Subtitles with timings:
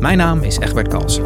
[0.00, 1.24] Mijn naam is Egbert Kalsen.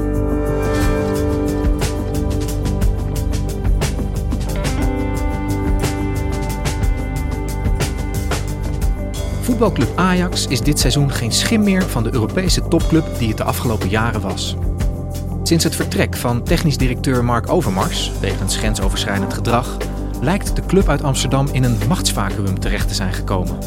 [9.40, 13.44] Voetbalclub Ajax is dit seizoen geen schim meer van de Europese topclub die het de
[13.44, 14.56] afgelopen jaren was.
[15.42, 19.76] Sinds het vertrek van technisch directeur Mark Overmars wegens grensoverschrijdend gedrag
[20.20, 23.58] lijkt de club uit Amsterdam in een machtsvacuum terecht te zijn gekomen.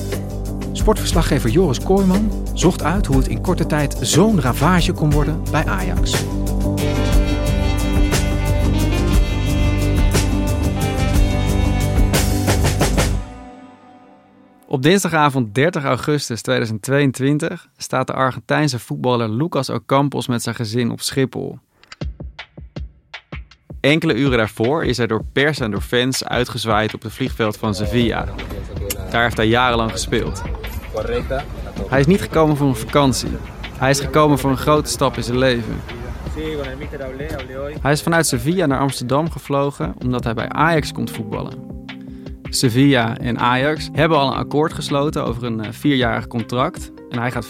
[0.78, 5.66] Sportverslaggever Joris Kooijman zocht uit hoe het in korte tijd zo'n ravage kon worden bij
[5.66, 6.23] Ajax.
[14.68, 21.02] Op dinsdagavond 30 augustus 2022 staat de Argentijnse voetballer Lucas Ocampos met zijn gezin op
[21.02, 21.59] Schiphol.
[23.80, 27.76] Enkele uren daarvoor is hij door pers en door fans uitgezwaaid op het vliegveld van
[27.76, 28.26] Sevilla.
[29.12, 30.42] Daar heeft hij jarenlang gespeeld.
[31.89, 33.29] Hij is niet gekomen voor een vakantie.
[33.77, 35.81] Hij is gekomen voor een grote stap in zijn leven.
[37.81, 41.73] Hij is vanuit Sevilla naar Amsterdam gevlogen omdat hij bij Ajax komt voetballen.
[42.49, 46.91] Sevilla en Ajax hebben al een akkoord gesloten over een eh, vierjarig contract.
[47.09, 47.47] En hij gaat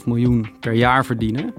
[0.00, 1.54] 4,5 miljoen per jaar verdienen.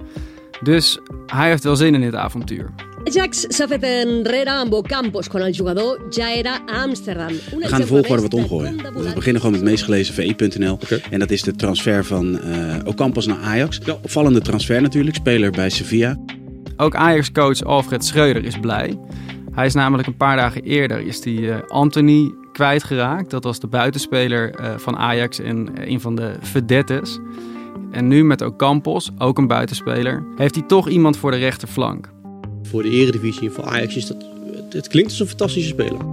[0.61, 2.73] Dus hij heeft wel zin in dit avontuur.
[3.05, 7.33] Ajax s'ha fet enrere amb Ocampos quan el jugador ja era a Amsterdam.
[7.51, 8.77] We gaan de volgorde wat omgooien.
[8.77, 10.79] We beginnen gewoon met het meest gelezen VI.nl.
[11.09, 13.79] En dat is de transfer van uh, Ocampos naar Ajax.
[14.01, 16.17] Opvallende transfer natuurlijk, speler bij Sevilla.
[16.77, 18.99] Ook Ajax-coach Alfred Schreuder is blij.
[19.51, 23.29] Hij is namelijk een paar dagen eerder is die, uh, Anthony kwijtgeraakt.
[23.29, 27.19] Dat was de buitenspeler uh, van Ajax en een van de vedettes.
[27.91, 32.13] En nu met Ocampos, ook een buitenspeler, heeft hij toch iemand voor de rechterflank.
[32.75, 34.25] Voor de eredivisie van Ajax is dat...
[34.69, 36.05] Het klinkt als een fantastische speler.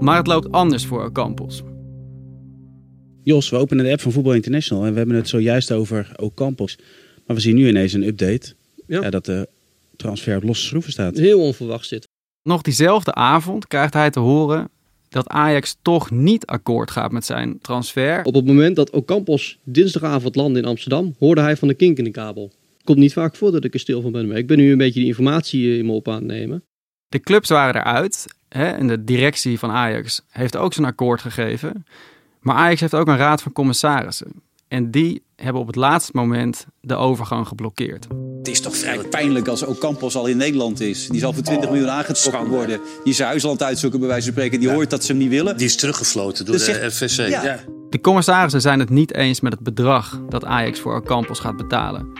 [0.00, 1.62] Maar het loopt anders voor Ocampos.
[3.22, 6.78] Jos, we openen de app van Voetbal International en we hebben het zojuist over Ocampos.
[7.26, 8.54] Maar we zien nu ineens een update
[8.86, 9.00] ja.
[9.02, 9.48] Ja, dat de
[9.96, 11.16] transfer op losse schroeven staat.
[11.16, 12.08] Heel onverwacht zit.
[12.42, 14.68] Nog diezelfde avond krijgt hij te horen
[15.08, 18.24] dat Ajax toch niet akkoord gaat met zijn transfer.
[18.24, 22.04] Op het moment dat Ocampos dinsdagavond landde in Amsterdam, hoorde hij van de kink in
[22.04, 22.52] de kabel.
[22.84, 24.78] Komt niet vaak voor dat ik er stil van ben, maar ik ben nu een
[24.78, 26.64] beetje die informatie in me op aan het nemen.
[27.08, 31.86] De clubs waren eruit hè, en de directie van Ajax heeft ook zijn akkoord gegeven.
[32.40, 34.32] Maar Ajax heeft ook een raad van commissarissen.
[34.68, 38.06] En die hebben op het laatste moment de overgang geblokkeerd.
[38.38, 41.08] Het is toch vrij pijnlijk als Ocampos al in Nederland is.
[41.08, 42.80] Die zal voor 20 miljoen aangetrokken worden.
[43.04, 44.60] Die zijn huisland uitzoeken bij wijze van spreken.
[44.60, 45.56] Die hoort dat ze hem niet willen.
[45.56, 47.28] Die is teruggefloten door de FVC.
[47.28, 47.44] Ja.
[47.44, 47.60] Ja.
[47.90, 52.12] De commissarissen zijn het niet eens met het bedrag dat Ajax voor Ocampos gaat betalen.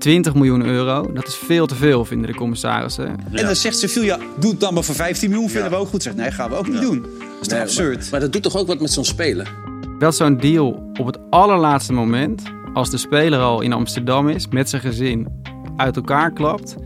[0.00, 3.08] 20 miljoen euro, dat is veel te veel, vinden de commissarissen.
[3.32, 6.02] En dan zegt Sevilla, doe het dan maar voor 15 miljoen, vinden we ook goed.
[6.02, 7.02] Zegt, nee, gaan we ook niet doen.
[7.02, 8.00] Dat is toch absurd?
[8.00, 9.54] Maar, maar dat doet toch ook wat met zo'n speler?
[9.98, 12.42] Dat zo'n deal op het allerlaatste moment,
[12.74, 15.42] als de speler al in Amsterdam is, met zijn gezin,
[15.76, 16.76] uit elkaar klapt,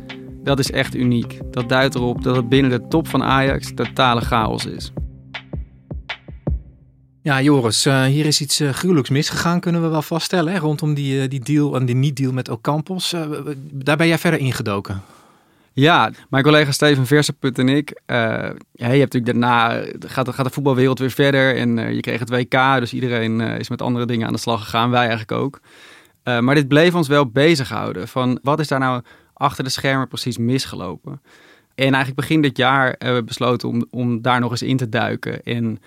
[0.42, 1.38] dat is echt uniek.
[1.50, 4.92] Dat duidt erop dat het binnen de top van Ajax totale chaos is.
[7.24, 10.94] Ja, Joris, uh, hier is iets uh, gruwelijks misgegaan, kunnen we wel vaststellen, hè, rondom
[10.94, 13.14] die, uh, die deal en die niet-deal met Ocampos.
[13.72, 15.02] daar ben jij verder ingedoken.
[15.72, 18.00] Ja, mijn collega Steven Versenput en ik.
[18.06, 22.30] Ja, je hebt natuurlijk daarna gaat, gaat de voetbalwereld weer verder en je kreeg het
[22.30, 25.60] WK, dus iedereen is met andere dingen aan de slag gegaan, wij eigenlijk ook.
[26.24, 29.02] maar dit bleef ons wel bezighouden van wat is daar nou
[29.34, 31.20] achter de schermen precies misgelopen.
[31.74, 34.88] En eigenlijk begin dit jaar hebben we besloten om, om daar nog eens in te
[34.88, 35.78] duiken en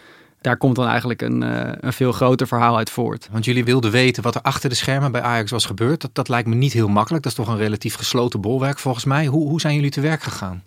[0.47, 3.29] daar komt dan eigenlijk een, uh, een veel groter verhaal uit voort.
[3.31, 6.01] Want jullie wilden weten wat er achter de schermen bij Ajax was gebeurd.
[6.01, 7.23] Dat, dat lijkt me niet heel makkelijk.
[7.23, 9.25] Dat is toch een relatief gesloten bolwerk volgens mij.
[9.25, 10.63] Hoe, hoe zijn jullie te werk gegaan?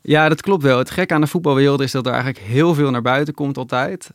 [0.00, 0.78] Ja, dat klopt wel.
[0.78, 4.10] Het gek aan de voetbalwereld is dat er eigenlijk heel veel naar buiten komt altijd.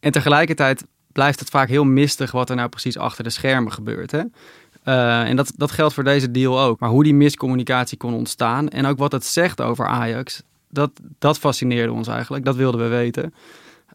[0.00, 4.10] En tegelijkertijd blijft het vaak heel mistig wat er nou precies achter de schermen gebeurt.
[4.10, 4.22] Hè?
[4.84, 6.80] Uh, en dat, dat geldt voor deze deal ook.
[6.80, 11.38] Maar hoe die miscommunicatie kon ontstaan en ook wat het zegt over Ajax, dat, dat
[11.38, 12.44] fascineerde ons eigenlijk.
[12.44, 13.34] Dat wilden we weten.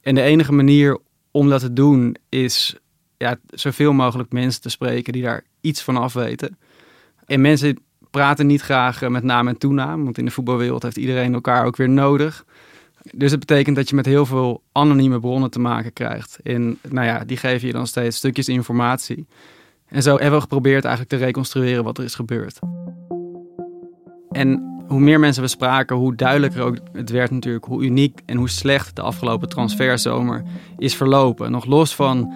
[0.05, 0.99] En de enige manier
[1.31, 2.75] om dat te doen is
[3.17, 6.57] ja, zoveel mogelijk mensen te spreken die daar iets van af weten.
[7.25, 11.33] En mensen praten niet graag met naam en toenaam, want in de voetbalwereld heeft iedereen
[11.33, 12.45] elkaar ook weer nodig.
[13.11, 16.39] Dus het betekent dat je met heel veel anonieme bronnen te maken krijgt.
[16.43, 19.25] En nou ja, die geven je dan steeds stukjes informatie.
[19.85, 22.59] En zo hebben we geprobeerd eigenlijk te reconstrueren wat er is gebeurd.
[24.31, 28.37] En hoe meer mensen we spraken, hoe duidelijker ook het werd natuurlijk hoe uniek en
[28.37, 30.43] hoe slecht de afgelopen transferzomer
[30.77, 31.51] is verlopen.
[31.51, 32.33] Nog los van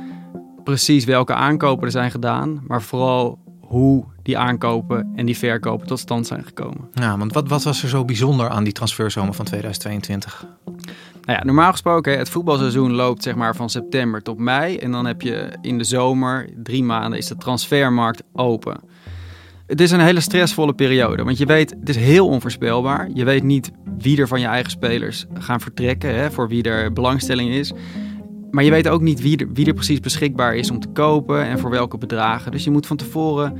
[0.63, 5.99] precies welke aankopen er zijn gedaan, maar vooral hoe die aankopen en die verkopen tot
[5.99, 6.89] stand zijn gekomen.
[6.93, 10.45] Ja, want wat, wat was er zo bijzonder aan die transferzomer van 2022?
[11.29, 14.77] Nou ja, normaal gesproken, het voetbalseizoen loopt zeg maar van september tot mei.
[14.77, 18.79] En dan heb je in de zomer, drie maanden, is de transfermarkt open.
[19.69, 23.09] Het is een hele stressvolle periode, want je weet, het is heel onvoorspelbaar.
[23.13, 26.93] Je weet niet wie er van je eigen spelers gaan vertrekken, hè, voor wie er
[26.93, 27.71] belangstelling is.
[28.51, 31.45] Maar je weet ook niet wie er, wie er precies beschikbaar is om te kopen
[31.45, 32.51] en voor welke bedragen.
[32.51, 33.57] Dus je moet van tevoren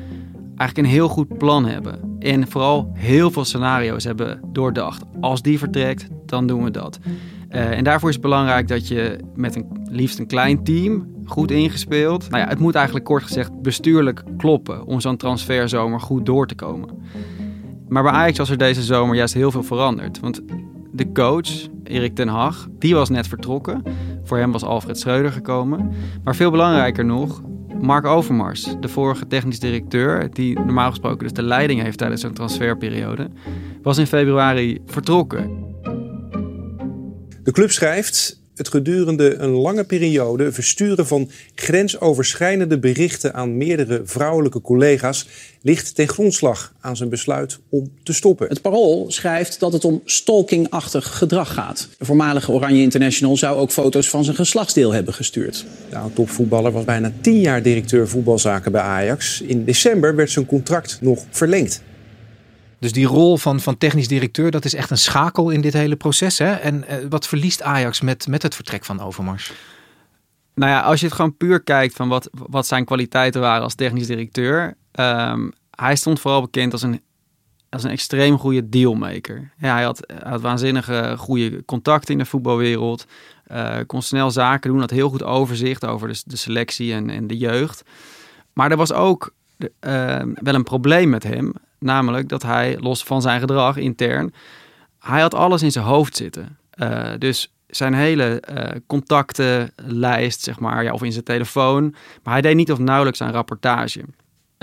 [0.47, 2.17] eigenlijk een heel goed plan hebben.
[2.19, 5.03] En vooral heel veel scenario's hebben doordacht.
[5.21, 6.99] Als die vertrekt, dan doen we dat.
[7.49, 11.51] Uh, en daarvoor is het belangrijk dat je met een liefst een klein team, goed
[11.51, 12.29] ingespeeld.
[12.29, 16.55] Nou ja, het moet eigenlijk kort gezegd bestuurlijk kloppen om zo'n transferzomer goed door te
[16.55, 16.89] komen.
[17.87, 20.19] Maar bij Ajax was er deze zomer juist heel veel veranderd.
[20.19, 20.41] Want
[20.91, 23.83] de coach, Erik ten Hag, die was net vertrokken.
[24.23, 25.91] Voor hem was Alfred Schreuder gekomen.
[26.23, 27.41] Maar veel belangrijker nog,
[27.81, 32.33] Mark Overmars, de vorige technisch directeur, die normaal gesproken dus de leiding heeft tijdens zo'n
[32.33, 33.29] transferperiode,
[33.81, 35.68] was in februari vertrokken.
[37.49, 44.61] De club schrijft het gedurende een lange periode versturen van grensoverschrijdende berichten aan meerdere vrouwelijke
[44.61, 45.27] collega's
[45.61, 48.47] ligt ten grondslag aan zijn besluit om te stoppen.
[48.47, 51.87] Het Parool schrijft dat het om stalkingachtig gedrag gaat.
[51.97, 55.65] De voormalige Oranje International zou ook foto's van zijn geslachtsdeel hebben gestuurd.
[55.89, 59.41] De topvoetballer was bijna tien jaar directeur voetbalzaken bij Ajax.
[59.41, 61.81] In december werd zijn contract nog verlengd.
[62.79, 65.95] Dus die rol van, van technisch directeur, dat is echt een schakel in dit hele
[65.95, 66.37] proces.
[66.37, 66.53] Hè?
[66.53, 69.53] En uh, wat verliest Ajax met, met het vertrek van Overmars?
[70.55, 73.75] Nou ja, als je het gewoon puur kijkt van wat, wat zijn kwaliteiten waren als
[73.75, 74.77] technisch directeur.
[74.99, 77.01] Um, hij stond vooral bekend als een,
[77.69, 79.51] als een extreem goede dealmaker.
[79.57, 83.05] Ja, hij had, had waanzinnige goede contacten in de voetbalwereld.
[83.51, 87.37] Uh, kon snel zaken doen, had heel goed overzicht over de, selectie en, en de
[87.37, 87.83] jeugd.
[88.53, 91.53] Maar er was ook uh, wel een probleem met hem.
[91.79, 94.33] Namelijk dat hij, los van zijn gedrag intern,
[94.99, 96.57] hij had alles in zijn hoofd zitten.
[96.75, 101.95] Uh, dus zijn hele uh, contactenlijst, zeg maar, ja, of in zijn telefoon.
[102.23, 103.99] Maar hij deed niet of nauwelijks aan rapportage.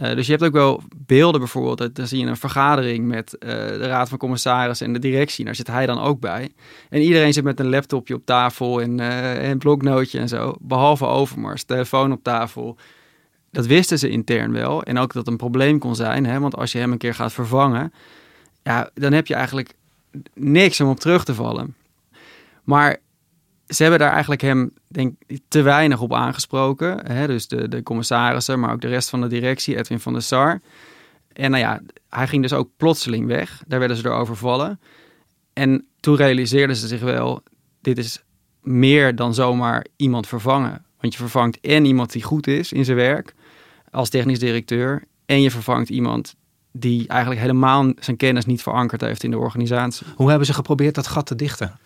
[0.03, 1.97] Uh, dus je hebt ook wel beelden bijvoorbeeld.
[1.97, 5.45] Dan zie je een vergadering met de raad van commissarissen en de directie.
[5.45, 6.53] Daar zit hij dan ook bij.
[6.89, 8.99] En iedereen zit met een laptopje op tafel en
[9.51, 10.55] een bloknootje en zo.
[10.61, 12.77] Behalve Overmars, telefoon op tafel.
[13.57, 14.83] Dat wisten ze intern wel.
[14.83, 16.27] En ook dat het een probleem kon zijn.
[16.27, 16.41] Hè?
[16.41, 17.93] Want als je hem een keer gaat vervangen,
[18.63, 19.75] ja, dan heb je eigenlijk
[20.35, 21.75] niks om op terug te vallen.
[22.65, 22.97] Maar
[23.67, 25.15] ze hebben daar eigenlijk hem denk
[25.49, 27.13] te weinig op aangesproken.
[27.13, 27.27] Hè?
[27.27, 30.61] Dus de, de commissarissen, maar ook de rest van de directie, Edwin van der Sar.
[31.33, 33.63] En nou ja, hij ging dus ook plotseling weg.
[33.67, 34.81] Daar werden ze door overvallen.
[35.53, 37.43] En toen realiseerden ze zich wel,
[37.81, 38.23] dit is
[38.61, 40.85] meer dan zomaar iemand vervangen.
[41.01, 43.35] Want je vervangt en iemand die goed is in zijn werk
[43.97, 45.05] als technisch directeur.
[45.27, 46.35] En je vervangt iemand
[46.73, 50.07] die eigenlijk helemaal zijn kennis niet verankerd heeft in de organisatie.
[50.17, 51.79] Hoe hebben ze geprobeerd dat gat te dichten?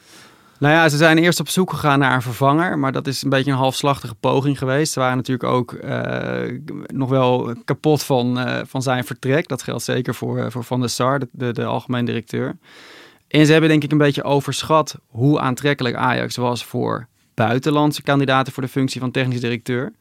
[0.58, 3.30] Nou ja, ze zijn eerst op zoek gegaan naar een vervanger, maar dat is een
[3.30, 4.92] beetje een halfslachtige poging geweest.
[4.92, 9.48] Ze waren natuurlijk ook uh, nog wel kapot van, uh, van zijn vertrek.
[9.48, 12.56] Dat geldt zeker voor, uh, voor Van der Sar, de, de, de algemeen directeur.
[13.28, 18.52] En ze hebben denk ik een beetje overschat hoe aantrekkelijk Ajax was voor buitenlandse kandidaten
[18.52, 19.92] voor de functie van technisch directeur.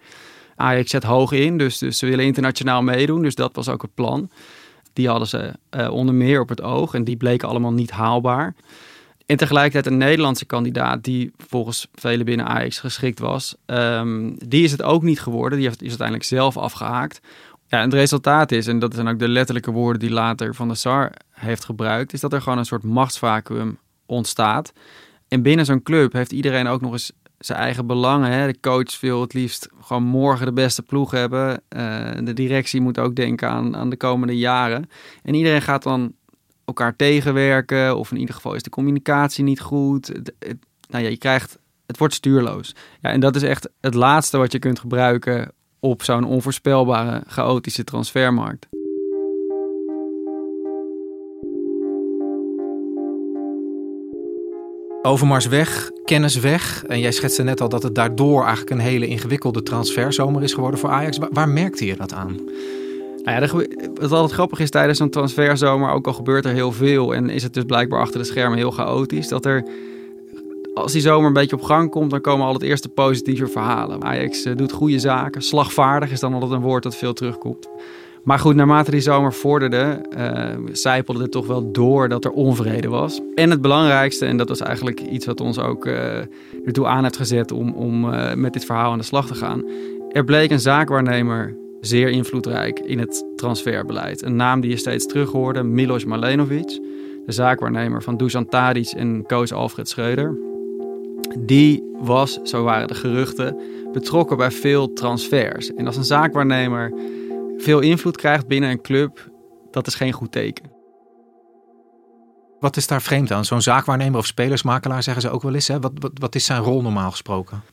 [0.60, 3.22] Ajax zet hoog in, dus, dus ze willen internationaal meedoen.
[3.22, 4.30] Dus dat was ook het plan.
[4.94, 8.56] Die hadden ze uh, onder meer op het oog en die bleken allemaal niet haalbaar.
[9.25, 13.56] En tegelijkertijd een Nederlandse kandidaat die volgens velen binnen Ajax geschikt was.
[13.66, 15.58] Um, die is het ook niet geworden.
[15.58, 17.20] Die heeft, is uiteindelijk zelf afgehaakt.
[17.68, 20.68] Ja, en het resultaat is, en dat zijn ook de letterlijke woorden die later Van
[20.68, 24.74] der Sar heeft gebruikt, is dat er gewoon een soort machtsvacuum ontstaat.
[25.28, 28.31] En binnen zo'n club heeft iedereen ook nog eens zijn eigen belangen.
[28.31, 28.48] Hè?
[28.48, 31.62] De coach wil het liefst gewoon morgen de beste ploeg hebben.
[31.75, 34.89] Uh, de directie moet ook denken aan, aan de komende jaren.
[35.24, 36.13] En iedereen gaat dan
[36.65, 37.98] elkaar tegenwerken.
[37.98, 40.08] Of in ieder geval is de communicatie niet goed.
[40.08, 40.34] Het,
[40.89, 42.75] nou ja, je krijgt, het wordt stuurloos.
[43.01, 47.84] Ja, en dat is echt het laatste wat je kunt gebruiken op zo'n onvoorspelbare, chaotische
[47.84, 48.67] transfermarkt.
[55.01, 56.84] Overmars weg, kennis weg.
[56.86, 60.79] En jij schetste net al dat het daardoor eigenlijk een hele ingewikkelde transferzomer is geworden
[60.79, 61.18] voor Ajax.
[61.32, 62.39] Waar, merkte je dat aan?
[63.24, 63.48] Nou ja,
[63.94, 67.44] wat altijd grappig is tijdens zo'n transferzomer, ook al gebeurt er heel veel en is
[67.44, 69.63] het dus blijkbaar achter de schermen heel chaotisch, dat er
[70.74, 74.03] als die zomer een beetje op gang komt, dan komen al het eerste positieve verhalen.
[74.03, 75.41] Ajax eh, doet goede zaken.
[75.41, 77.70] Slagvaardig is dan altijd een woord dat veel terugkomt.
[78.24, 82.88] Maar goed, naarmate die zomer vorderde, uh, zijpelde het toch wel door dat er onvrede
[82.88, 83.22] was.
[83.36, 86.18] En het belangrijkste, en dat was eigenlijk iets wat ons ook uh,
[86.66, 89.64] ertoe aan heeft gezet om, om met dit verhaal aan de slag te gaan.
[90.12, 94.22] Er bleek een zaakwaarnemer zeer invloedrijk in het transferbeleid.
[94.22, 96.80] Een naam die je steeds terug hoorde, Milos Malenovic.
[97.26, 100.38] De zaakwaarnemer van Dusan Tadic en coach Alfred Schreuder.
[101.40, 103.58] Die was, zo waren de geruchten,
[103.94, 105.74] betrokken bij veel transfers.
[105.74, 106.94] En als een zaakwaarnemer
[107.60, 109.30] veel invloed krijgt binnen een club,
[109.72, 110.72] dat is geen goed teken.
[112.60, 113.46] Wat is daar vreemd aan?
[113.46, 115.68] Zo'n zaakwaarnemer of spelersmakelaar zeggen ze ook wel eens.
[115.68, 115.80] Hè?
[115.80, 117.63] Wat, wat, wat is zijn rol normaal gesproken?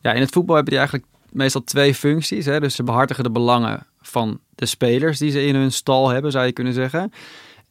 [0.00, 2.44] Ja, in het voetbal hebben die eigenlijk meestal twee functies.
[2.44, 2.60] Hè?
[2.60, 6.46] Dus ze behartigen de belangen van de spelers die ze in hun stal hebben, zou
[6.46, 7.12] je kunnen zeggen.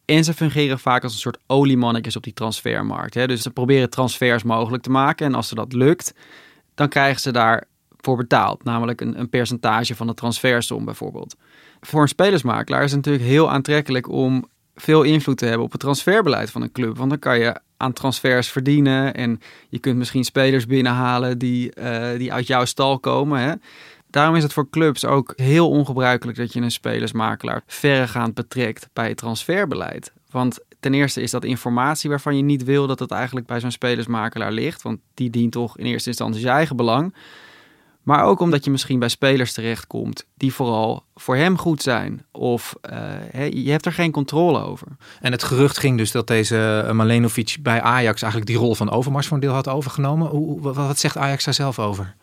[0.06, 3.14] En ze fungeren vaak als een soort oliemannetjes op die transfermarkt.
[3.14, 3.28] Hè?
[3.28, 5.26] Dus ze proberen transfers mogelijk te maken.
[5.26, 6.14] En als ze dat lukt,
[6.76, 7.32] dan krijgen ze
[8.04, 8.64] daarvoor betaald.
[8.64, 11.36] Namelijk een, een percentage van de transfersom bijvoorbeeld.
[11.82, 14.46] Voor een spelersmakelaar is het natuurlijk heel aantrekkelijk om
[14.76, 16.98] veel invloed te hebben op het transferbeleid van een club.
[16.98, 22.18] Want dan kan je aan transfers verdienen en je kunt misschien spelers binnenhalen die, uh,
[22.18, 23.40] die uit jouw stal komen.
[23.40, 23.54] Hè?
[24.10, 29.08] Daarom is het voor clubs ook heel ongebruikelijk dat je een spelersmakelaar verregaand betrekt bij
[29.08, 30.12] het transferbeleid.
[30.32, 33.72] Want ten eerste is dat informatie waarvan je niet wil dat het eigenlijk bij zo'n
[33.72, 34.82] spelersmakelaar ligt.
[34.82, 37.14] Want die dient toch in eerste instantie je eigen belang.
[38.04, 42.26] Maar ook omdat je misschien bij spelers terechtkomt die vooral voor hem goed zijn.
[42.32, 44.88] Of uh, je hebt er geen controle over.
[45.22, 49.28] En het gerucht ging dus dat deze Malenovic bij Ajax eigenlijk die rol van Overmars
[49.28, 50.28] voor een deel had overgenomen.
[50.28, 52.16] Hoe, wat zegt Ajax daar zelf over?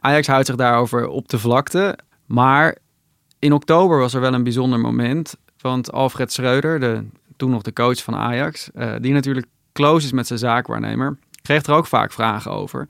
[0.00, 1.98] Ajax houdt zich daarover op de vlakte.
[2.26, 2.76] Maar
[3.38, 5.36] in oktober was er wel een bijzonder moment.
[5.60, 7.04] Want Alfred Schreuder, de,
[7.36, 11.62] toen nog de coach van Ajax, uh, die natuurlijk close is met zijn zaakwaarnemer, kreeg
[11.62, 12.88] er ook vaak vragen over.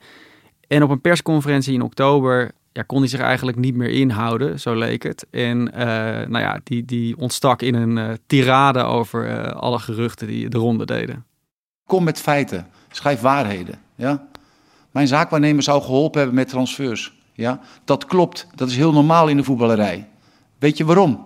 [0.67, 4.75] En op een persconferentie in oktober ja, kon hij zich eigenlijk niet meer inhouden, zo
[4.75, 5.25] leek het.
[5.31, 5.83] En uh,
[6.27, 10.85] nou ja, die, die ontstak in een uh, tirade over alle geruchten die de ronde
[10.85, 11.25] deden.
[11.85, 13.79] Kom met feiten, schrijf waarheden.
[13.95, 14.27] Ja?
[14.91, 17.13] Mijn zaakwaarnemer zou geholpen hebben met transfers.
[17.33, 18.47] Ja, dat klopt.
[18.55, 20.07] Dat is heel normaal in de voetballerij.
[20.59, 21.25] Weet je waarom?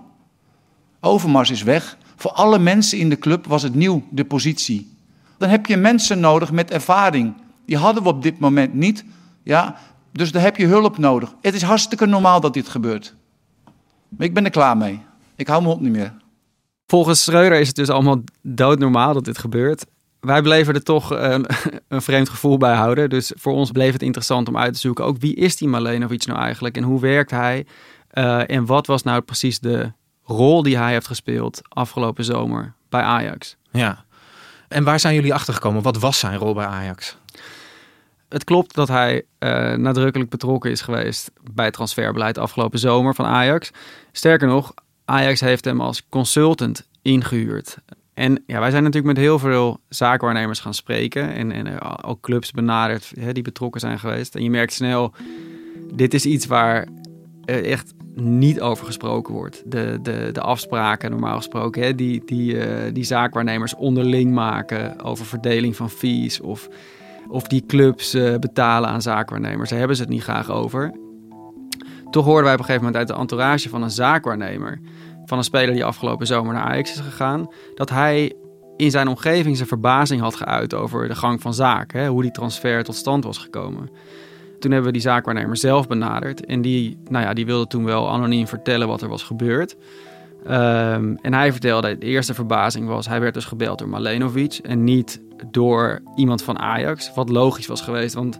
[1.00, 1.98] Overmars is weg.
[2.16, 4.98] Voor alle mensen in de club was het nieuw, de positie.
[5.38, 7.34] Dan heb je mensen nodig met ervaring.
[7.66, 9.06] Die hadden we op dit moment niet.
[9.44, 9.76] Ja,
[10.12, 11.34] dus daar heb je hulp nodig.
[11.42, 13.16] Het is hartstikke normaal dat dit gebeurt.
[14.10, 15.02] Maar ik ben er klaar mee.
[15.36, 16.14] Ik hou me op niet meer.
[16.88, 19.86] Volgens Schreuder is het dus allemaal doodnormaal dat dit gebeurt
[20.22, 21.46] wij bleven er toch een,
[21.88, 23.10] een, vreemd gevoel bij houden.
[23.10, 25.06] Dus voor ons bleef het interessant om uit te zoeken.
[25.06, 26.78] Ook wie is die Malenovic nou eigenlijk?
[26.78, 27.66] En hoe werkt hij?
[28.14, 29.92] Uh, en wat was nou precies de
[30.24, 33.56] rol die hij heeft gespeeld afgelopen zomer bij Ajax?
[33.72, 34.06] Ja.
[34.68, 35.82] En waar zijn jullie achter gekomen?
[35.82, 37.18] Wat was zijn rol bij Ajax?
[38.32, 43.26] Het klopt dat hij uh, nadrukkelijk betrokken is geweest bij het transferbeleid afgelopen zomer van
[43.26, 43.72] Ajax.
[44.12, 44.74] Sterker nog,
[45.06, 47.78] Ajax heeft hem als consultant ingehuurd.
[48.14, 52.22] En ja, wij zijn natuurlijk met heel veel zakenwaarnemers gaan spreken en, en eh, ook
[52.22, 54.36] clubs benaderd hè, die betrokken zijn geweest.
[54.36, 55.14] En je merkt snel,
[55.94, 56.88] dit is iets waar
[57.46, 59.64] echt niet over gesproken wordt.
[59.66, 62.58] De, de, de afspraken normaal gesproken, hè, die, die,
[62.92, 66.70] die zaakwaarnemers onderling maken over verdeling van fees of,
[67.28, 69.70] of die clubs uh, betalen aan zaakwaarnemers.
[69.70, 70.96] Daar hebben ze het niet graag over.
[72.10, 74.80] Toch hoorden wij op een gegeven moment uit de entourage van een zaakwaarnemer
[75.26, 78.34] van een speler die afgelopen zomer naar Ajax is gegaan, dat hij
[78.78, 82.84] in zijn omgeving zijn verbazing had geuit over de gang van zaken, hoe die transfer
[82.84, 83.90] tot stand was gekomen.
[84.60, 88.10] Toen hebben we die zaakwaarnemer zelf benaderd en die, nou ja, die wilde toen wel
[88.10, 89.76] anoniem vertellen wat er was gebeurd.
[90.44, 94.84] Um, en hij vertelde, de eerste verbazing was, hij werd dus gebeld door Malenovic en
[94.84, 95.22] niet
[95.52, 98.40] door iemand van Ajax, wat logisch was geweest, want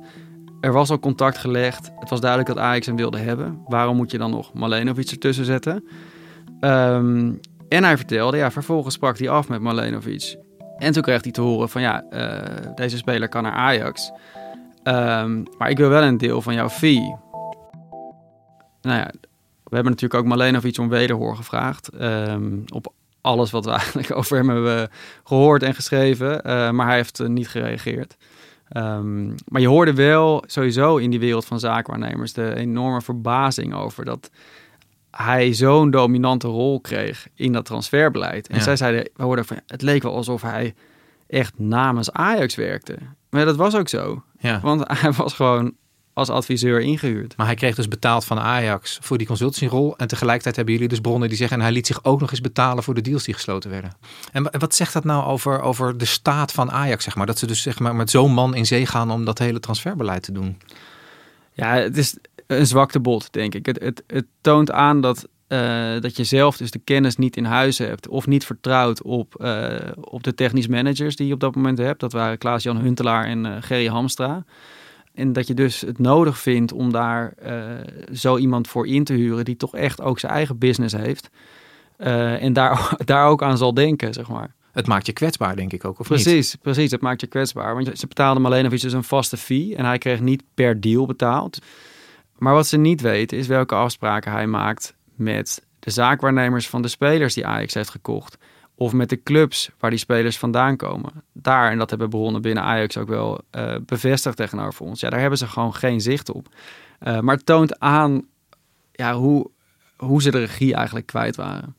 [0.62, 1.92] er was al contact gelegd.
[2.00, 3.62] Het was duidelijk dat Ajax hem wilde hebben.
[3.66, 5.84] Waarom moet je dan nog Malenovic ertussen zetten?
[6.60, 7.40] Um,
[7.70, 10.36] en hij vertelde, ja, vervolgens sprak hij af met Malenovic.
[10.78, 14.12] En toen kreeg hij te horen van, ja, uh, deze speler kan naar Ajax.
[14.84, 17.16] Um, maar ik wil wel een deel van jouw fee.
[18.82, 19.12] Nou ja,
[19.72, 21.90] we hebben natuurlijk ook Malenovic om wederhoor gevraagd.
[22.02, 24.90] Um, op alles wat we eigenlijk over hem hebben
[25.24, 26.32] gehoord en geschreven.
[26.32, 28.18] Uh, maar hij heeft uh, niet gereageerd.
[28.68, 34.06] Ehm, maar je hoorde wel sowieso in die wereld van zaakwaarnemers de enorme verbazing over
[34.06, 34.30] dat
[35.12, 38.48] hij zo'n dominante rol kreeg in dat transferbeleid.
[38.48, 40.74] En zij zeiden, we hoorden van, het leek wel alsof hij
[41.28, 42.98] echt namens Ajax werkte.
[43.30, 44.24] Maar dat was ook zo.
[44.40, 44.60] Ja.
[44.60, 45.74] Want hij was gewoon
[46.22, 47.38] als adviseur ingehuurd.
[47.38, 49.98] Maar hij kreeg dus betaald van Ajax voor die consultancyrol.
[49.98, 51.58] En tegelijkertijd hebben jullie dus bronnen die zeggen...
[51.58, 53.92] en hij liet zich ook nog eens betalen voor de deals die gesloten werden.
[54.32, 57.26] En wat zegt dat nou over, over de staat van Ajax, zeg maar?
[57.26, 60.24] Dat ze dus zeg maar, met zo'n man in zee gaan om dat hele transferbeleid
[60.24, 60.58] te doen.
[61.54, 63.66] Ja, het is een zwakte bot, denk ik.
[63.66, 67.46] Het, het, het toont aan dat, uh, dat je zelf dus de kennis niet in
[67.46, 68.08] huis hebt...
[68.08, 72.00] of niet vertrouwt op, uh, op de technisch managers die je op dat moment hebt.
[72.00, 74.44] Dat waren Klaas-Jan Huntelaar en uh, Gerry Hamstra...
[75.14, 77.62] En dat je dus het nodig vindt om daar uh,
[78.14, 81.30] zo iemand voor in te huren die toch echt ook zijn eigen business heeft.
[81.98, 84.54] Uh, en daar, daar ook aan zal denken, zeg maar.
[84.72, 86.62] Het maakt je kwetsbaar, denk ik ook, of precies, niet?
[86.62, 87.74] Precies, het maakt je kwetsbaar.
[87.74, 91.60] Want ze betaalden Malenovic dus een vaste fee en hij kreeg niet per deal betaald.
[92.38, 96.88] Maar wat ze niet weten is welke afspraken hij maakt met de zaakwaarnemers van de
[96.88, 98.38] spelers die Ajax heeft gekocht.
[98.82, 101.12] Of met de clubs waar die spelers vandaan komen.
[101.34, 105.00] Daar, en dat hebben bronnen binnen Ajax ook wel uh, bevestigd tegenover ons.
[105.00, 106.48] Ja, daar hebben ze gewoon geen zicht op.
[107.08, 108.26] Uh, maar het toont aan
[108.92, 109.50] ja, hoe,
[109.98, 111.76] hoe ze de regie eigenlijk kwijt waren.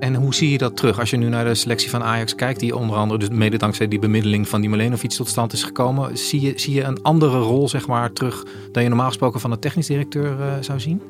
[0.00, 2.60] En hoe zie je dat terug als je nu naar de selectie van Ajax kijkt,
[2.60, 6.18] die onder andere dus mede dankzij die bemiddeling van die Malenovic tot stand is gekomen?
[6.18, 9.50] Zie je, zie je een andere rol zeg maar, terug dan je normaal gesproken van
[9.50, 11.02] de technisch directeur uh, zou zien?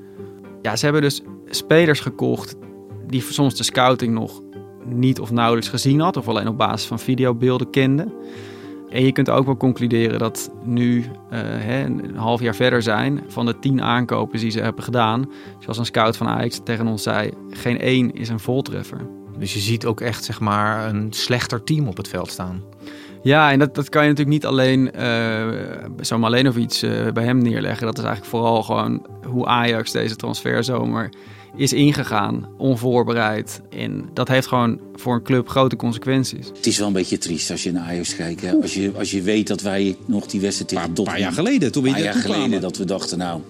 [0.63, 2.57] Ja, ze hebben dus spelers gekocht
[3.13, 4.41] die soms de scouting nog
[4.85, 8.07] niet of nauwelijks gezien had, of alleen op basis van videobeelden kende.
[8.91, 13.23] En je kunt ook wel concluderen dat nu, uh, hè, een half jaar verder zijn,
[13.29, 17.03] van de tien aankopen die ze hebben gedaan, zoals een scout van Ajax tegen ons
[17.03, 19.01] zei, geen één is een voltreffer.
[19.39, 22.63] Dus je ziet ook echt zeg maar een slechter team op het veld staan.
[23.23, 25.49] Ja, en dat, dat kan je natuurlijk niet alleen uh,
[26.01, 27.87] zo Malenovic uh, bij hem neerleggen.
[27.87, 31.11] Dat is eigenlijk vooral gewoon hoe Ajax deze transferzomer
[31.57, 33.61] is ingegaan, onvoorbereid.
[33.71, 36.47] En dat heeft gewoon voor een club grote consequenties.
[36.47, 38.41] Het is wel een beetje triest als je naar Ajax kijkt.
[38.41, 38.53] Hè?
[38.53, 41.73] Als, je, als je weet dat wij nog die wedstrijd tegen Een paar jaar geleden,
[41.73, 42.61] toen we hier jaar geleden kwamen.
[42.61, 43.41] dat we dachten, nou,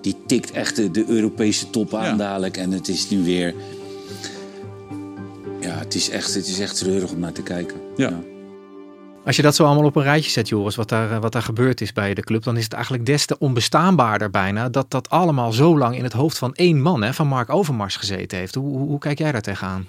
[0.00, 2.56] die tikt echt de, de Europese top aan dadelijk.
[2.56, 3.54] En het is nu weer...
[5.60, 7.76] Ja, het is echt, het is echt treurig om naar te kijken.
[7.96, 8.22] Ja.
[9.24, 11.80] Als je dat zo allemaal op een rijtje zet, Joris, wat daar, wat daar gebeurd
[11.80, 15.52] is bij de club, dan is het eigenlijk des te onbestaanbaarder bijna dat dat allemaal
[15.52, 18.54] zo lang in het hoofd van één man, hè, van Mark Overmars, gezeten heeft.
[18.54, 19.86] Hoe, hoe, kijk jij daar tegenaan?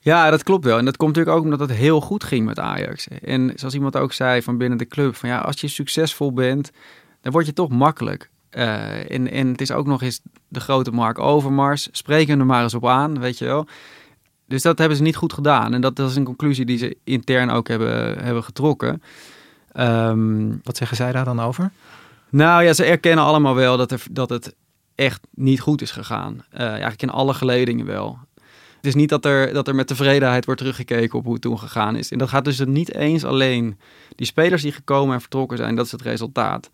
[0.00, 0.78] Ja, dat klopt wel.
[0.78, 3.08] En dat komt natuurlijk ook omdat het heel goed ging met Ajax.
[3.08, 6.70] En zoals iemand ook zei van binnen de club, van ja, als je succesvol bent,
[7.22, 8.30] dan word je toch makkelijk.
[8.52, 11.88] Uh, en, en het is ook nog eens de grote Mark Overmars.
[11.92, 13.66] Spreek hem er maar eens op aan, weet je wel.
[14.48, 15.74] Dus dat hebben ze niet goed gedaan.
[15.74, 19.02] En dat, dat is een conclusie die ze intern ook hebben, hebben getrokken.
[19.74, 21.70] Um, Wat zeggen zij daar dan over?
[22.30, 24.54] Nou ja, ze erkennen allemaal wel dat, er, dat het
[24.94, 26.44] echt niet goed is gegaan.
[26.54, 28.18] Uh, eigenlijk in alle geledingen wel.
[28.76, 31.58] Het is niet dat er, dat er met tevredenheid wordt teruggekeken op hoe het toen
[31.58, 32.10] gegaan is.
[32.10, 33.78] En dat gaat dus niet eens alleen
[34.16, 36.70] die spelers die gekomen en vertrokken zijn, dat is het resultaat.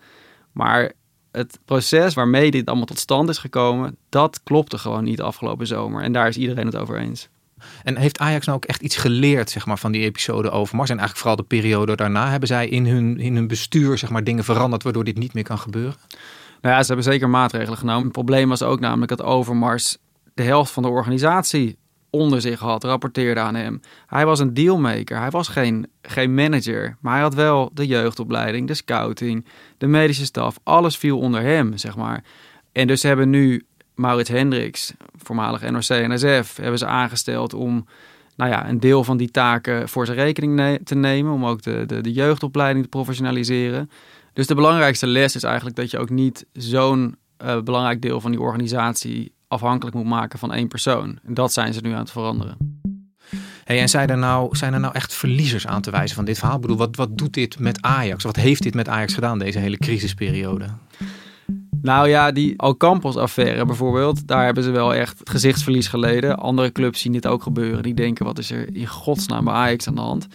[0.53, 0.93] Maar
[1.33, 6.03] het proces waarmee dit allemaal tot stand is gekomen, dat klopte gewoon niet afgelopen zomer.
[6.03, 7.29] En daar is iedereen het over eens.
[7.83, 10.91] En heeft Ajax nou ook echt iets geleerd zeg maar, van die episode Overmars?
[10.91, 12.31] En eigenlijk vooral de periode daarna.
[12.31, 15.45] Hebben zij in hun, in hun bestuur zeg maar, dingen veranderd waardoor dit niet meer
[15.45, 15.95] kan gebeuren?
[16.61, 18.03] Nou ja, ze hebben zeker maatregelen genomen.
[18.03, 19.97] Het probleem was ook namelijk dat Overmars
[20.35, 21.79] de helft van de organisatie
[22.15, 23.81] onder zich had, rapporteerde aan hem.
[24.07, 28.67] Hij was een dealmaker, hij was geen, geen manager, maar hij had wel de jeugdopleiding,
[28.67, 29.47] de scouting,
[29.79, 32.25] de medische staf, alles viel onder hem, zeg maar.
[32.73, 37.87] En dus hebben nu Maurits Hendricks, voormalig NOC-NSF, hebben ze aangesteld om
[38.37, 41.85] nou ja, een deel van die taken voor zijn rekening te nemen, om ook de,
[41.87, 43.91] de, de jeugdopleiding te professionaliseren.
[44.33, 48.31] Dus de belangrijkste les is eigenlijk dat je ook niet zo'n uh, belangrijk deel van
[48.31, 51.19] die organisatie afhankelijk moet maken van één persoon.
[51.25, 52.83] En dat zijn ze nu aan het veranderen.
[53.65, 56.39] Hey, en zijn er, nou, zijn er nou echt verliezers aan te wijzen van dit
[56.39, 56.57] verhaal?
[56.57, 58.25] Ik bedoel, wat, wat doet dit met Ajax?
[58.25, 60.67] Wat heeft dit met Ajax gedaan, deze hele crisisperiode?
[61.85, 66.39] Nou ja, die Alcampos-affaire bijvoorbeeld, daar hebben ze wel echt gezichtsverlies geleden.
[66.39, 67.83] Andere clubs zien dit ook gebeuren.
[67.83, 70.27] Die denken, wat is er in godsnaam bij Ajax aan de hand?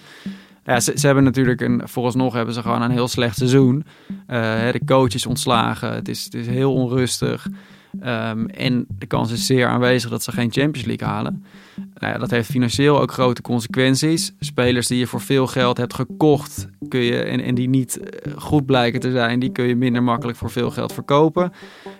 [0.65, 3.85] Ja, ze, ze, hebben natuurlijk een, vooralsnog hebben ze gewoon een heel slecht seizoen.
[4.09, 7.47] Uh, de coach is ontslagen, het is, het is heel onrustig.
[7.93, 11.45] Um, en de kans is zeer aanwezig dat ze geen Champions League halen.
[11.93, 14.34] Nou dat heeft financieel ook grote consequenties.
[14.39, 17.99] Spelers die je voor veel geld hebt gekocht kun je, en, die niet
[18.38, 21.52] goed blijken te zijn, die kun je minder makkelijk voor veel geld verkopen.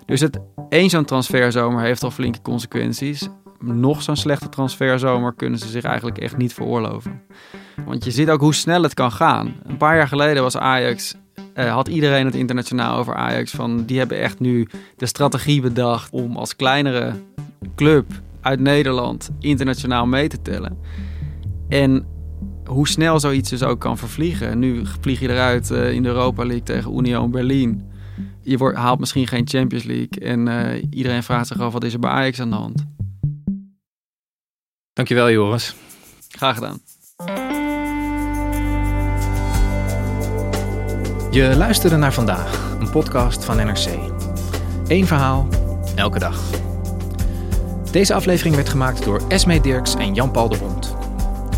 [0.06, 3.30] Dus het één zo'n transferzomer heeft al flinke consequenties.
[3.60, 7.22] nog zo'n slechte transferzomer kunnen ze zich eigenlijk echt niet veroorloven.
[7.86, 9.56] Want je ziet ook hoe snel het kan gaan.
[9.64, 11.16] Een paar jaar geleden was Ajax
[11.60, 13.52] uh, had iedereen het internationaal over Ajax.
[13.52, 14.68] Van, die hebben echt nu
[14.98, 17.14] de strategie bedacht om als kleinere
[17.76, 18.06] club
[18.42, 20.78] uit Nederland internationaal mee te tellen.
[21.70, 22.06] En
[22.66, 24.60] hoe snel zoiets dus ook kan vervliegen.
[24.60, 27.92] Nu vlieg je eruit uh, in de Europa League tegen Union Berlin.
[28.42, 30.20] Je wordt, haalt misschien geen Champions League.
[30.22, 32.86] En uh, iedereen vraagt zich af, wat is er bij Ajax aan de hand?
[34.94, 35.76] Dankjewel Joris.
[36.30, 37.49] Graag gedaan.
[41.32, 43.88] Je luisterde naar vandaag, een podcast van NRC.
[44.88, 45.48] Eén verhaal,
[45.96, 46.42] elke dag.
[47.92, 50.96] Deze aflevering werd gemaakt door Esme Dirks en Jan-Paul de Hond.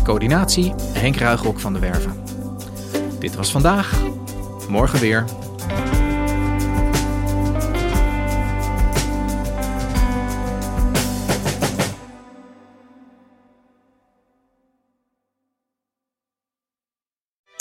[0.04, 2.22] Coördinatie Henk Ruigrok van de Werven.
[3.18, 3.92] Dit was vandaag,
[4.68, 5.24] morgen weer.